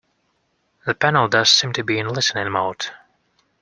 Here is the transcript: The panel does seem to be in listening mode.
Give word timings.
The 0.87 0.95
panel 0.95 1.27
does 1.27 1.51
seem 1.51 1.73
to 1.73 1.83
be 1.83 1.99
in 1.99 2.07
listening 2.07 2.51
mode. 2.51 2.87